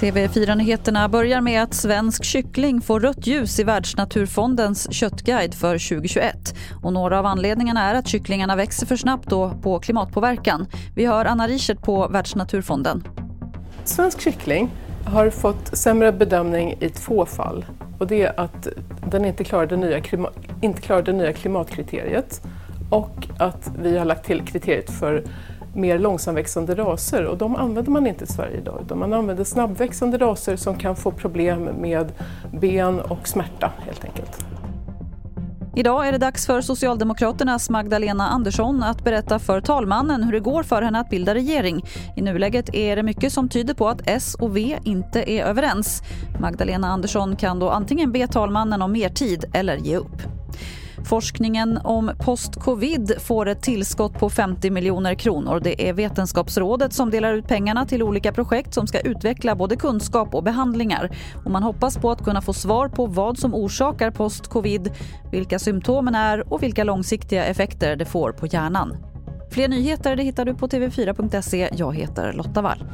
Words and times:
TV4-nyheterna 0.00 1.08
börjar 1.08 1.40
med 1.40 1.62
att 1.62 1.74
svensk 1.74 2.24
kyckling 2.24 2.80
får 2.80 3.00
rött 3.00 3.26
ljus 3.26 3.58
i 3.58 3.64
Världsnaturfondens 3.64 4.92
köttguide 4.92 5.54
för 5.54 5.88
2021. 5.88 6.54
Och 6.82 6.92
några 6.92 7.18
av 7.18 7.26
anledningarna 7.26 7.90
är 7.90 7.94
att 7.94 8.08
kycklingarna 8.08 8.56
växer 8.56 8.86
för 8.86 8.96
snabbt 8.96 9.30
då 9.30 9.50
på 9.62 9.78
klimatpåverkan. 9.78 10.66
Vi 10.94 11.06
hör 11.06 11.24
Anna 11.24 11.48
Richert 11.48 11.82
på 11.82 12.08
Världsnaturfonden. 12.08 13.04
Svensk 13.84 14.20
kyckling 14.20 14.70
har 15.04 15.30
fått 15.30 15.76
sämre 15.76 16.12
bedömning 16.12 16.76
i 16.80 16.88
två 16.88 17.26
fall. 17.26 17.64
Och 17.98 18.06
det 18.06 18.22
är 18.22 18.40
att 18.40 18.68
den 19.10 19.24
inte 19.24 19.44
klarar 19.44 19.66
det 19.66 19.76
nya, 19.76 20.00
inte 20.62 20.82
klarar 20.82 21.02
det 21.02 21.12
nya 21.12 21.32
klimatkriteriet 21.32 22.42
och 22.90 23.28
att 23.38 23.70
vi 23.78 23.98
har 23.98 24.04
lagt 24.04 24.26
till 24.26 24.42
kriteriet 24.42 24.90
för 24.90 25.24
mer 25.74 25.98
långsamväxande 25.98 26.74
raser 26.74 27.24
och 27.24 27.38
de 27.38 27.56
använder 27.56 27.92
man 27.92 28.06
inte 28.06 28.24
i 28.24 28.26
Sverige 28.26 28.56
idag 28.56 28.80
utan 28.84 28.98
man 28.98 29.12
använder 29.12 29.44
snabbväxande 29.44 30.18
raser 30.18 30.56
som 30.56 30.78
kan 30.78 30.96
få 30.96 31.10
problem 31.10 31.64
med 31.64 32.12
ben 32.52 33.00
och 33.00 33.28
smärta 33.28 33.72
helt 33.86 34.04
enkelt. 34.04 34.44
Idag 35.76 36.08
är 36.08 36.12
det 36.12 36.18
dags 36.18 36.46
för 36.46 36.60
Socialdemokraternas 36.60 37.70
Magdalena 37.70 38.28
Andersson 38.28 38.82
att 38.82 39.04
berätta 39.04 39.38
för 39.38 39.60
talmannen 39.60 40.22
hur 40.22 40.32
det 40.32 40.40
går 40.40 40.62
för 40.62 40.82
henne 40.82 41.00
att 41.00 41.10
bilda 41.10 41.34
regering. 41.34 41.84
I 42.16 42.22
nuläget 42.22 42.74
är 42.74 42.96
det 42.96 43.02
mycket 43.02 43.32
som 43.32 43.48
tyder 43.48 43.74
på 43.74 43.88
att 43.88 44.00
S 44.04 44.36
och 44.40 44.56
V 44.56 44.78
inte 44.84 45.30
är 45.30 45.44
överens. 45.44 46.02
Magdalena 46.40 46.88
Andersson 46.88 47.36
kan 47.36 47.58
då 47.58 47.70
antingen 47.70 48.12
be 48.12 48.26
talmannen 48.26 48.82
om 48.82 48.92
mer 48.92 49.08
tid 49.08 49.44
eller 49.52 49.76
ge 49.76 49.96
upp. 49.96 50.37
Forskningen 51.04 51.78
om 51.84 52.10
post-covid 52.18 53.12
får 53.18 53.48
ett 53.48 53.62
tillskott 53.62 54.18
på 54.18 54.30
50 54.30 54.70
miljoner 54.70 55.14
kronor. 55.14 55.60
Det 55.60 55.88
är 55.88 55.92
Vetenskapsrådet 55.92 56.92
som 56.92 57.10
delar 57.10 57.34
ut 57.34 57.48
pengarna 57.48 57.86
till 57.86 58.02
olika 58.02 58.32
projekt 58.32 58.74
som 58.74 58.86
ska 58.86 59.00
utveckla 59.00 59.54
både 59.54 59.76
kunskap 59.76 60.34
och 60.34 60.42
behandlingar. 60.42 61.10
Och 61.44 61.50
man 61.50 61.62
hoppas 61.62 61.98
på 61.98 62.10
att 62.10 62.24
kunna 62.24 62.42
få 62.42 62.52
svar 62.52 62.88
på 62.88 63.06
vad 63.06 63.38
som 63.38 63.54
orsakar 63.54 64.10
post-covid, 64.10 64.92
vilka 65.32 65.58
symptomen 65.58 66.14
är 66.14 66.52
och 66.52 66.62
vilka 66.62 66.84
långsiktiga 66.84 67.44
effekter 67.44 67.96
det 67.96 68.04
får 68.04 68.32
på 68.32 68.46
hjärnan. 68.46 68.96
Fler 69.50 69.68
nyheter 69.68 70.16
det 70.16 70.22
hittar 70.22 70.44
du 70.44 70.54
på 70.54 70.68
tv4.se. 70.68 71.68
Jag 71.76 71.96
heter 71.96 72.32
Lotta 72.32 72.62
Wall. 72.62 72.84